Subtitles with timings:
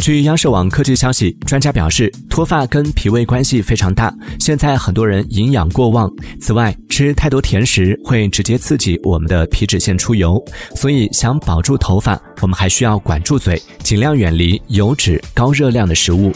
[0.00, 6.10] 据央视网科技消息专家表示脱发跟脾胃关系非常大现在很多人营养过旺。
[6.40, 10.42] 此外吃太多甜食会直接刺激我们的皮脂腺出油
[10.74, 16.32] 所以想保住头发我们还需要管住嘴尽量远离油脂高热量的食物。